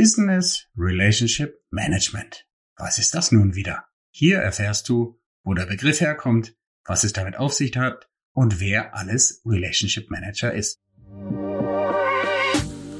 [0.00, 2.46] Business Relationship Management.
[2.78, 3.84] Was ist das nun wieder?
[4.10, 6.54] Hier erfährst du, wo der Begriff herkommt,
[6.86, 10.80] was es damit auf sich hat und wer alles Relationship Manager ist.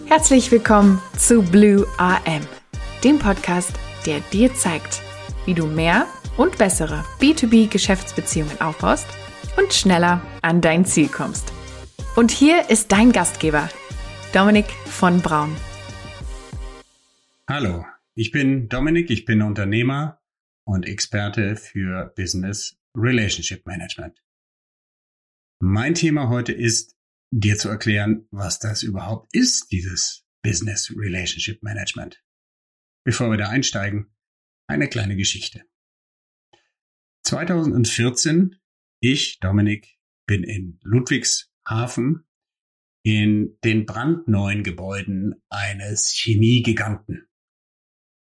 [0.09, 2.47] Herzlich willkommen zu Blue AM,
[3.03, 3.73] dem Podcast,
[4.05, 5.01] der dir zeigt,
[5.47, 6.07] wie du mehr
[6.37, 9.07] und bessere B2B-Geschäftsbeziehungen aufbaust
[9.57, 11.51] und schneller an dein Ziel kommst.
[12.15, 13.71] Und hier ist dein Gastgeber,
[14.35, 15.57] Dominik von Braun.
[17.53, 20.23] Hallo, ich bin Dominik, ich bin Unternehmer
[20.65, 24.23] und Experte für Business Relationship Management.
[25.61, 26.97] Mein Thema heute ist,
[27.33, 32.23] dir zu erklären, was das überhaupt ist, dieses Business Relationship Management.
[33.05, 34.15] Bevor wir da einsteigen,
[34.69, 35.65] eine kleine Geschichte.
[37.25, 38.61] 2014,
[39.01, 42.29] ich, Dominik, bin in Ludwigshafen
[43.03, 47.27] in den brandneuen Gebäuden eines Chemiegiganten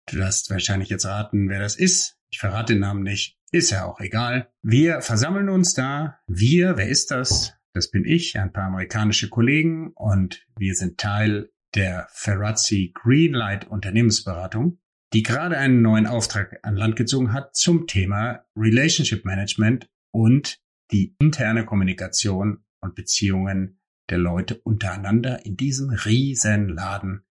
[0.09, 2.17] Du wirst wahrscheinlich jetzt raten, wer das ist.
[2.31, 3.37] Ich verrate den Namen nicht.
[3.51, 4.51] Ist ja auch egal.
[4.61, 6.19] Wir versammeln uns da.
[6.27, 7.53] Wir, wer ist das?
[7.73, 14.79] Das bin ich, ein paar amerikanische Kollegen und wir sind Teil der Ferrazzi Greenlight Unternehmensberatung,
[15.13, 20.59] die gerade einen neuen Auftrag an Land gezogen hat zum Thema Relationship Management und
[20.91, 23.79] die interne Kommunikation und Beziehungen
[24.09, 27.23] der Leute untereinander in diesem riesen Laden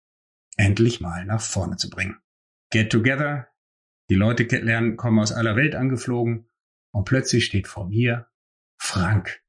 [0.57, 2.17] endlich mal nach vorne zu bringen.
[2.71, 3.49] Get Together.
[4.11, 6.49] Die Leute lernen, kommen aus aller Welt angeflogen
[6.93, 8.29] und plötzlich steht vor mir
[8.81, 9.43] Frank.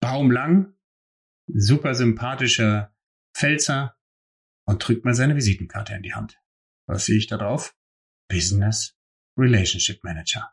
[0.00, 0.74] Baumlang,
[1.46, 2.94] super sympathischer
[3.34, 3.96] Pfälzer
[4.66, 6.40] und drückt mir seine Visitenkarte in die Hand.
[6.86, 7.76] Was sehe ich da drauf?
[8.28, 8.96] Business
[9.38, 10.52] Relationship Manager.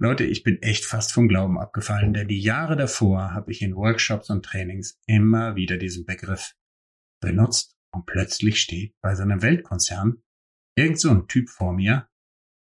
[0.00, 3.74] Leute, ich bin echt fast vom Glauben abgefallen, denn die Jahre davor habe ich in
[3.74, 6.54] Workshops und Trainings immer wieder diesen Begriff
[7.20, 10.22] benutzt und plötzlich steht bei so einem Weltkonzern
[10.78, 12.08] irgend so ein Typ vor mir,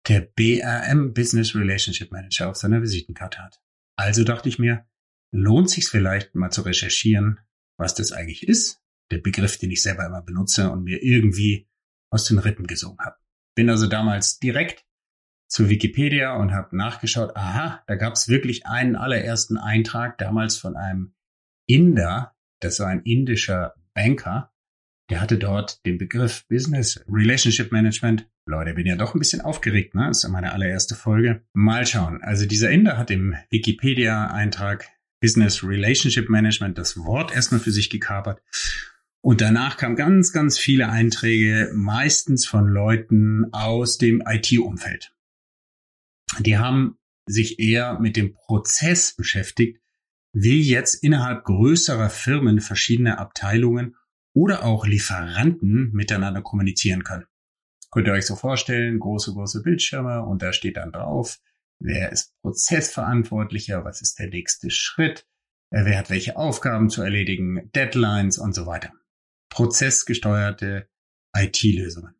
[0.09, 3.61] der BRM Business Relationship Manager auf seiner Visitenkarte hat.
[3.97, 4.87] Also dachte ich mir,
[5.33, 7.41] lohnt sich's vielleicht mal zu recherchieren,
[7.79, 11.69] was das eigentlich ist, der Begriff, den ich selber immer benutze und mir irgendwie
[12.11, 13.17] aus den Rippen gesungen habe.
[13.55, 14.87] Bin also damals direkt
[15.49, 20.77] zu Wikipedia und habe nachgeschaut, aha, da gab es wirklich einen allerersten Eintrag damals von
[20.77, 21.15] einem
[21.67, 24.53] Inder, das war ein indischer Banker,
[25.11, 28.29] der hatte dort den Begriff Business Relationship Management.
[28.47, 30.11] Leute, bin ja doch ein bisschen aufgeregt, ne?
[30.11, 31.43] Ist meine allererste Folge.
[31.55, 32.23] Mal schauen.
[32.23, 34.89] Also dieser Inder hat im Wikipedia-Eintrag
[35.21, 38.43] Business Relationship Management das Wort erstmal für sich gekapert.
[39.21, 45.13] Und danach kamen ganz, ganz viele Einträge, meistens von Leuten aus dem IT-Umfeld.
[46.39, 49.81] Die haben sich eher mit dem Prozess beschäftigt,
[50.33, 53.97] wie jetzt innerhalb größerer Firmen verschiedene Abteilungen
[54.39, 57.27] oder auch Lieferanten miteinander kommunizieren können.
[57.91, 61.41] Könnt ihr euch so vorstellen, große, große Bildschirme und da steht dann drauf,
[61.81, 65.27] wer ist Prozessverantwortlicher, was ist der nächste Schritt,
[65.71, 68.93] äh, wer hat welche Aufgaben zu erledigen, Deadlines und so weiter.
[69.51, 70.89] Prozessgesteuerte
[71.37, 72.15] IT-Lösungen.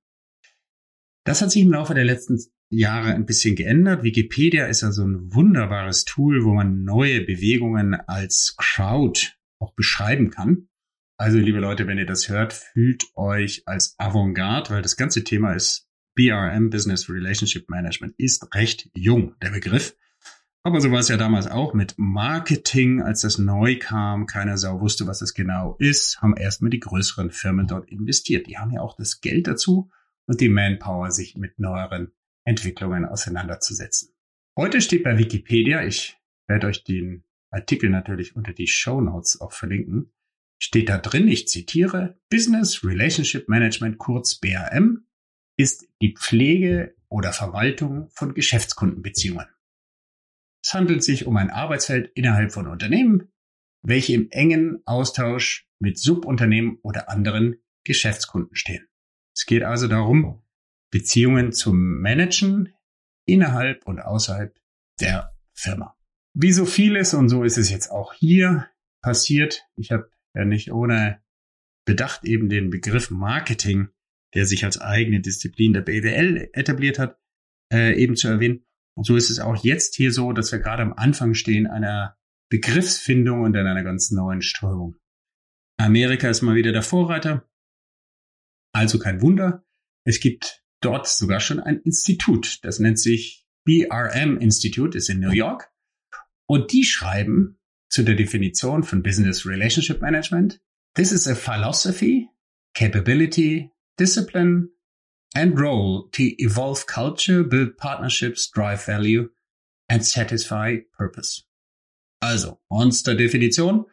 [1.25, 4.03] Das hat sich im Laufe der letzten Jahre ein bisschen geändert.
[4.03, 10.31] Wikipedia ist ja so ein wunderbares Tool, wo man neue Bewegungen als Crowd auch beschreiben
[10.31, 10.69] kann.
[11.21, 15.53] Also, liebe Leute, wenn ihr das hört, fühlt euch als Avantgarde, weil das ganze Thema
[15.53, 19.97] ist BRM, Business Relationship Management, ist recht jung, der Begriff.
[20.63, 24.27] Aber so war es ja damals auch mit Marketing, als das neu kam.
[24.27, 26.23] Keiner Sau wusste, was das genau ist.
[26.23, 28.47] Haben erstmal die größeren Firmen dort investiert.
[28.47, 29.91] Die haben ja auch das Geld dazu
[30.27, 32.13] und die Manpower, sich mit neueren
[32.45, 34.15] Entwicklungen auseinanderzusetzen.
[34.57, 39.53] Heute steht bei Wikipedia, ich werde euch den Artikel natürlich unter die Show Notes auch
[39.53, 40.13] verlinken,
[40.59, 45.07] steht da drin, ich zitiere, Business Relationship Management kurz BRM
[45.57, 49.47] ist die Pflege oder Verwaltung von Geschäftskundenbeziehungen.
[50.63, 53.33] Es handelt sich um ein Arbeitsfeld innerhalb von Unternehmen,
[53.83, 58.87] welche im engen Austausch mit Subunternehmen oder anderen Geschäftskunden stehen.
[59.35, 60.43] Es geht also darum,
[60.91, 62.75] Beziehungen zu managen
[63.25, 64.59] innerhalb und außerhalb
[65.01, 65.97] der Firma.
[66.35, 68.69] Wie so vieles, und so ist es jetzt auch hier
[69.01, 71.23] passiert, ich habe ja nicht ohne
[71.87, 73.89] Bedacht eben den Begriff Marketing,
[74.35, 77.19] der sich als eigene Disziplin der BWL etabliert hat,
[77.73, 78.67] äh, eben zu erwähnen.
[78.97, 82.17] Und so ist es auch jetzt hier so, dass wir gerade am Anfang stehen einer
[82.51, 84.97] Begriffsfindung und in einer ganz neuen Strömung.
[85.79, 87.49] Amerika ist mal wieder der Vorreiter.
[88.75, 89.65] Also kein Wunder.
[90.05, 92.65] Es gibt dort sogar schon ein Institut.
[92.65, 95.71] Das nennt sich BRM Institute, ist in New York.
[96.47, 97.58] Und die schreiben
[97.89, 100.61] zu der Definition von Business Relationship Management.
[100.95, 102.29] This is a philosophy,
[102.75, 104.71] capability, discipline
[105.35, 109.29] and role to evolve culture, build partnerships, drive value
[109.89, 111.45] and satisfy purpose.
[112.21, 113.87] Also, Monster-Definition.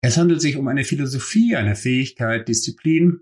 [0.00, 3.20] Es handelt sich um eine Philosophie, eine Fähigkeit, Disziplin,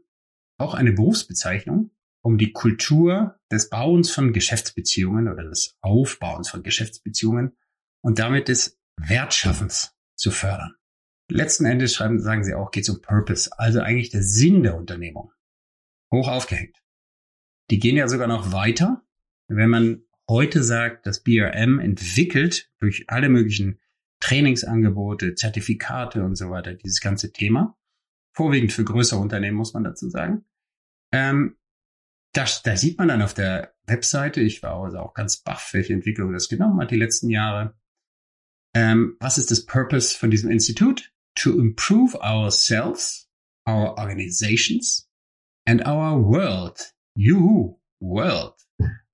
[0.59, 1.91] auch eine Berufsbezeichnung,
[2.23, 7.57] um die Kultur des Bauens von Geschäftsbeziehungen oder des Aufbauens von Geschäftsbeziehungen
[8.03, 10.75] und damit des Wertschaffens zu fördern.
[11.29, 14.77] Letzten Endes schreiben, sagen sie auch, geht es um Purpose, also eigentlich der Sinn der
[14.77, 15.33] Unternehmung.
[16.13, 16.77] Hoch aufgehängt.
[17.71, 19.03] Die gehen ja sogar noch weiter.
[19.49, 23.81] Wenn man heute sagt, dass BRM entwickelt durch alle möglichen
[24.21, 27.77] Trainingsangebote, Zertifikate und so weiter, dieses ganze Thema,
[28.33, 30.45] vorwiegend für größere Unternehmen, muss man dazu sagen.
[31.13, 31.57] Ähm,
[32.33, 35.95] das, da sieht man dann auf der Webseite, ich war also auch ganz baff, welche
[35.95, 37.75] Entwicklung das genommen hat die letzten Jahre.
[38.77, 41.11] Ähm, was ist das Purpose von diesem Institut?
[41.37, 43.27] To improve ourselves,
[43.67, 45.09] our organizations
[45.67, 46.93] and our world.
[47.17, 48.53] Juhu, world.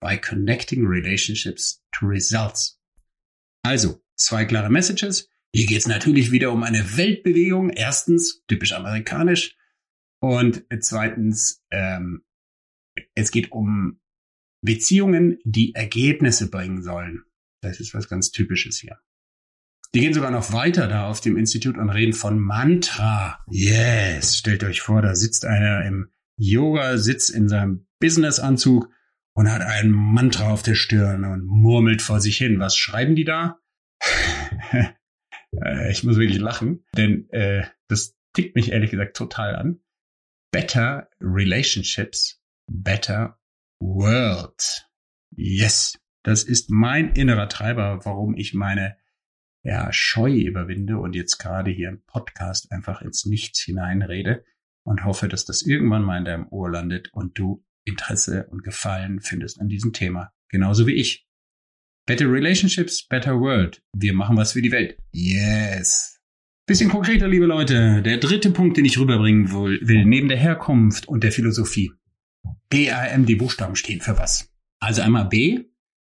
[0.00, 2.80] By connecting relationships to results.
[3.64, 5.28] Also, zwei klare Messages.
[5.54, 7.70] Hier geht es natürlich wieder um eine Weltbewegung.
[7.70, 9.56] Erstens, typisch amerikanisch.
[10.20, 12.24] Und zweitens, ähm,
[13.14, 14.00] es geht um
[14.60, 17.22] Beziehungen, die Ergebnisse bringen sollen.
[17.60, 18.98] Das ist was ganz Typisches hier.
[19.94, 23.44] Die gehen sogar noch weiter da auf dem Institut und reden von Mantra.
[23.50, 28.88] Yes, stellt euch vor, da sitzt einer im Yoga, sitzt in seinem Businessanzug
[29.34, 32.58] und hat ein Mantra auf der Stirn und murmelt vor sich hin.
[32.58, 33.58] Was schreiben die da?
[35.54, 39.80] Äh, ich muss wirklich lachen, denn äh, das tickt mich ehrlich gesagt total an.
[40.50, 43.38] Better Relationships, Better
[43.78, 44.88] World.
[45.36, 48.96] Yes, das ist mein innerer Treiber, warum ich meine
[49.62, 54.44] ja, Scheu überwinde und jetzt gerade hier im Podcast einfach ins Nichts hineinrede
[54.84, 59.20] und hoffe, dass das irgendwann mal in deinem Ohr landet und du Interesse und Gefallen
[59.20, 60.32] findest an diesem Thema.
[60.48, 61.26] Genauso wie ich.
[62.06, 63.82] Better Relationships, Better World.
[63.92, 64.98] Wir machen was für die Welt.
[65.12, 66.20] Yes.
[66.66, 68.02] Bisschen konkreter, liebe Leute.
[68.02, 71.92] Der dritte Punkt, den ich rüberbringen will, neben der Herkunft und der Philosophie.
[72.70, 74.50] BAM, die Buchstaben stehen für was?
[74.80, 75.64] Also einmal B,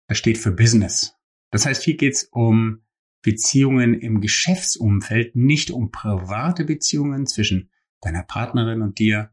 [0.08, 1.16] das steht für Business.
[1.52, 2.83] Das heißt, hier geht's um
[3.24, 7.72] Beziehungen im Geschäftsumfeld, nicht um private Beziehungen zwischen
[8.02, 9.32] deiner Partnerin und dir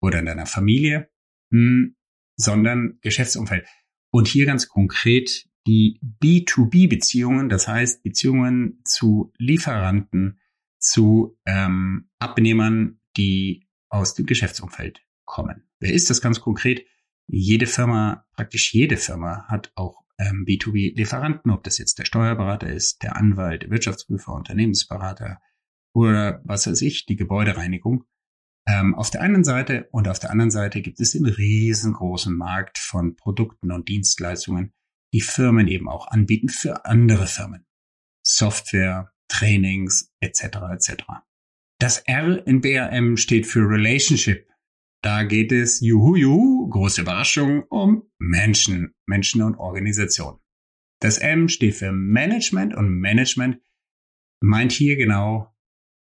[0.00, 1.10] oder deiner Familie,
[1.50, 1.96] hm,
[2.36, 3.66] sondern Geschäftsumfeld.
[4.10, 10.40] Und hier ganz konkret die B2B-Beziehungen, das heißt Beziehungen zu Lieferanten,
[10.78, 15.64] zu ähm, Abnehmern, die aus dem Geschäftsumfeld kommen.
[15.80, 16.86] Wer ist das ganz konkret?
[17.26, 23.02] Jede Firma, praktisch jede Firma hat auch ähm, B2B-Lieferanten, ob das jetzt der Steuerberater ist,
[23.02, 25.40] der Anwalt, der Wirtschaftsprüfer, Unternehmensberater
[25.94, 28.04] oder was weiß ich, die Gebäudereinigung.
[28.68, 32.78] Ähm, auf der einen Seite und auf der anderen Seite gibt es den riesengroßen Markt
[32.78, 34.72] von Produkten und Dienstleistungen,
[35.12, 37.64] die Firmen eben auch anbieten für andere Firmen.
[38.24, 40.42] Software, Trainings etc.
[40.72, 41.04] etc.
[41.78, 44.48] Das R in BRM steht für Relationship.
[45.06, 50.40] Da geht es, juhu, juhu, große Überraschung, um Menschen, Menschen und Organisation.
[51.00, 53.60] Das M steht für Management und Management
[54.40, 55.54] meint hier genau,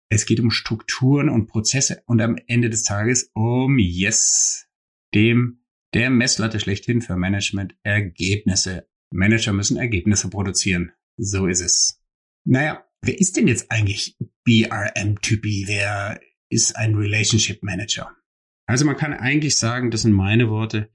[0.09, 4.69] es geht um Strukturen und Prozesse und am Ende des Tages um Yes,
[5.13, 8.87] dem der Messlatte schlechthin für Management Ergebnisse.
[9.11, 10.93] Manager müssen Ergebnisse produzieren.
[11.17, 12.01] So ist es.
[12.45, 15.65] Naja, wer ist denn jetzt eigentlich BRM-Typi?
[15.67, 18.15] Wer ist ein Relationship Manager?
[18.73, 20.91] Also man kann eigentlich sagen, das sind meine Worte,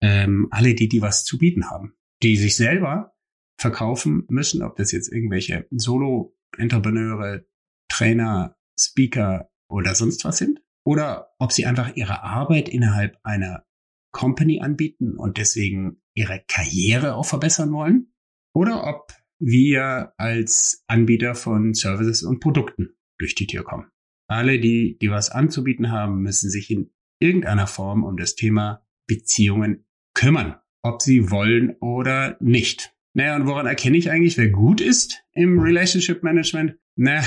[0.00, 3.12] ähm, alle die, die was zu bieten haben, die sich selber
[3.60, 7.44] verkaufen müssen, ob das jetzt irgendwelche Solo-Entrepreneure,
[7.90, 13.66] Trainer, Speaker oder sonst was sind, oder ob sie einfach ihre Arbeit innerhalb einer
[14.12, 18.14] Company anbieten und deswegen ihre Karriere auch verbessern wollen,
[18.54, 23.90] oder ob wir als Anbieter von Services und Produkten durch die Tür kommen.
[24.28, 29.84] Alle, die, die was anzubieten haben, müssen sich in irgendeiner Form um das Thema Beziehungen
[30.14, 32.92] kümmern, ob sie wollen oder nicht.
[33.14, 36.76] Naja, und woran erkenne ich eigentlich, wer gut ist im Relationship Management?
[36.96, 37.22] Na,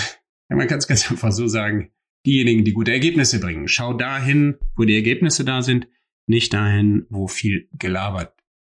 [0.49, 1.91] man kann es ganz einfach so sagen,
[2.25, 3.67] diejenigen, die gute Ergebnisse bringen.
[3.67, 5.87] Schau dahin, wo die Ergebnisse da sind,
[6.27, 8.33] nicht dahin, wo viel gelabert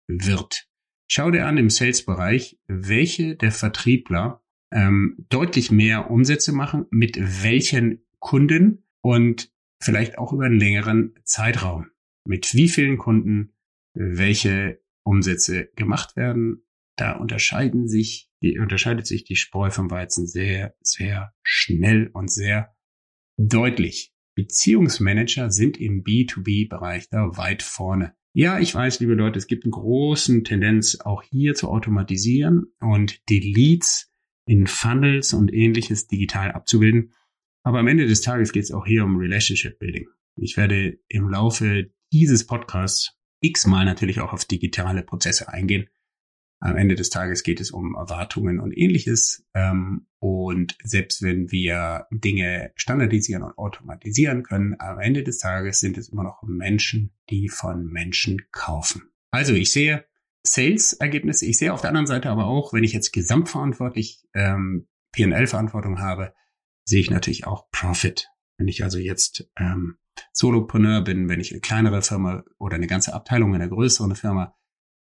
[0.07, 0.67] wird.
[1.07, 8.03] Schau dir an im Sales-Bereich, welche der Vertriebler ähm, deutlich mehr Umsätze machen, mit welchen
[8.19, 11.87] Kunden und vielleicht auch über einen längeren Zeitraum.
[12.25, 13.55] Mit wie vielen Kunden
[13.93, 16.63] welche Umsätze gemacht werden.
[16.97, 22.75] Da unterscheiden sich, die, unterscheidet sich die Spreu vom Weizen sehr, sehr schnell und sehr
[23.37, 24.13] deutlich.
[24.35, 28.15] Beziehungsmanager sind im B2B-Bereich da weit vorne.
[28.33, 33.21] Ja, ich weiß, liebe Leute, es gibt eine große Tendenz, auch hier zu automatisieren und
[33.29, 34.11] die Leads
[34.45, 37.13] in Funnels und ähnliches digital abzubilden.
[37.65, 40.07] Aber am Ende des Tages geht es auch hier um Relationship Building.
[40.35, 45.89] Ich werde im Laufe dieses Podcasts x-mal natürlich auch auf digitale Prozesse eingehen.
[46.59, 49.47] Am Ende des Tages geht es um Erwartungen und ähnliches.
[49.55, 55.97] Ähm, und selbst wenn wir Dinge standardisieren und automatisieren können, am Ende des Tages sind
[55.97, 59.09] es immer noch Menschen, die von Menschen kaufen.
[59.31, 60.05] Also ich sehe
[60.43, 65.99] Sales-Ergebnisse, ich sehe auf der anderen Seite aber auch, wenn ich jetzt gesamtverantwortlich ähm, PL-Verantwortung
[65.99, 66.35] habe,
[66.85, 68.29] sehe ich natürlich auch Profit.
[68.57, 69.97] Wenn ich also jetzt ähm,
[70.31, 74.55] Solopreneur bin, wenn ich eine kleinere Firma oder eine ganze Abteilung in einer größeren Firma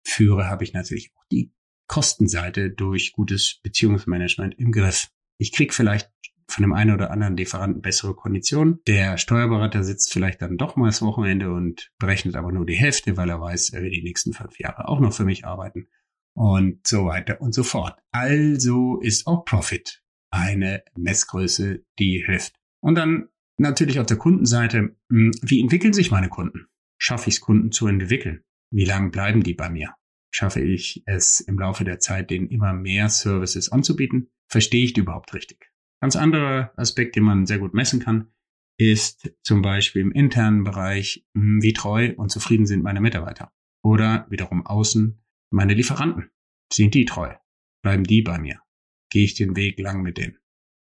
[0.04, 1.54] führe, habe ich natürlich auch die
[1.88, 5.10] Kostenseite durch gutes Beziehungsmanagement im Griff.
[5.38, 6.12] Ich krieg vielleicht
[6.48, 8.80] von dem einen oder anderen Lieferanten bessere Konditionen.
[8.88, 13.18] Der Steuerberater sitzt vielleicht dann doch mal das Wochenende und berechnet aber nur die Hälfte,
[13.18, 15.88] weil er weiß, er will die nächsten fünf Jahre auch noch für mich arbeiten
[16.34, 18.00] und so weiter und so fort.
[18.12, 22.56] Also ist auch Profit eine Messgröße, die hilft.
[22.82, 26.68] Und dann natürlich auf der Kundenseite, hm, wie entwickeln sich meine Kunden?
[26.98, 28.44] Schaffe ich es, Kunden zu entwickeln?
[28.72, 29.96] Wie lange bleiben die bei mir?
[30.32, 34.30] Schaffe ich es im Laufe der Zeit, denen immer mehr Services anzubieten?
[34.48, 35.72] Verstehe ich die überhaupt richtig?
[36.02, 38.32] Ganz anderer Aspekt, den man sehr gut messen kann,
[38.78, 43.52] ist zum Beispiel im internen Bereich, hm, wie treu und zufrieden sind meine Mitarbeiter.
[43.84, 45.22] Oder wiederum außen
[45.52, 46.30] meine Lieferanten.
[46.72, 47.34] Sind die treu?
[47.82, 48.62] Bleiben die bei mir?
[49.10, 50.38] Gehe ich den Weg lang mit denen?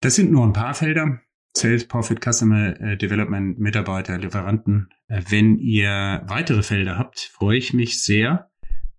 [0.00, 1.20] Das sind nur ein paar Felder.
[1.56, 4.88] Sales, Profit, Customer äh, Development, Mitarbeiter, Lieferanten.
[5.08, 8.50] Äh, wenn ihr weitere Felder habt, freue ich mich sehr,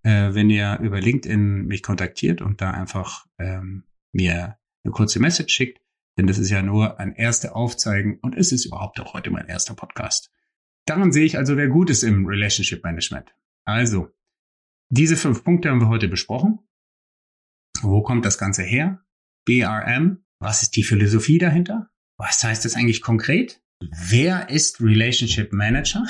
[0.04, 5.54] äh, wenn ihr über LinkedIn mich kontaktiert und da einfach ähm, mir eine kurze Message
[5.54, 5.82] schickt.
[6.18, 9.48] Denn das ist ja nur ein erster Aufzeigen und es ist überhaupt auch heute mein
[9.48, 10.32] erster Podcast.
[10.86, 13.36] Daran sehe ich also, wer gut ist im Relationship Management.
[13.66, 14.10] Also,
[14.90, 16.60] diese fünf Punkte haben wir heute besprochen.
[17.82, 19.04] Wo kommt das Ganze her?
[19.46, 20.24] BRM.
[20.40, 21.90] Was ist die Philosophie dahinter?
[22.18, 23.62] Was heißt das eigentlich konkret?
[24.10, 26.06] Wer ist Relationship Manager?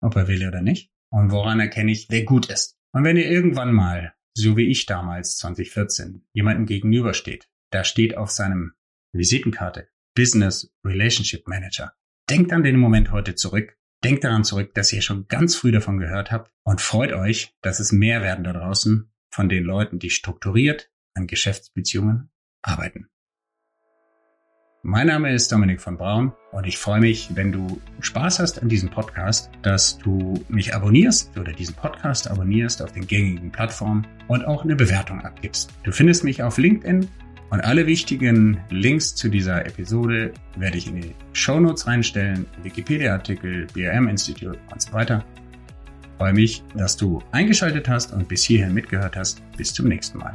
[0.00, 0.90] Ob er will oder nicht.
[1.10, 2.76] Und woran erkenne ich, wer gut ist?
[2.92, 8.30] Und wenn ihr irgendwann mal, so wie ich damals 2014, jemandem gegenübersteht, da steht auf
[8.30, 8.72] seinem
[9.12, 11.92] Visitenkarte Business Relationship Manager.
[12.28, 13.76] Denkt an den Moment heute zurück.
[14.02, 17.80] Denkt daran zurück, dass ihr schon ganz früh davon gehört habt und freut euch, dass
[17.80, 22.30] es mehr werden da draußen von den Leuten, die strukturiert an Geschäftsbeziehungen
[22.62, 23.08] arbeiten.
[24.86, 28.68] Mein Name ist Dominik von Braun und ich freue mich, wenn du Spaß hast an
[28.68, 34.44] diesem Podcast, dass du mich abonnierst oder diesen Podcast abonnierst auf den gängigen Plattformen und
[34.44, 35.70] auch eine Bewertung abgibst.
[35.84, 37.08] Du findest mich auf LinkedIn
[37.48, 43.66] und alle wichtigen Links zu dieser Episode werde ich in die Show Notes reinstellen, Wikipedia-Artikel,
[43.72, 45.24] BRM Institute und so weiter.
[46.02, 49.42] Ich freue mich, dass du eingeschaltet hast und bis hierhin mitgehört hast.
[49.56, 50.34] Bis zum nächsten Mal.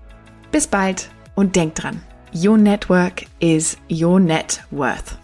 [0.51, 2.01] Bis bald und denk dran.
[2.33, 5.20] Your network is your net worth.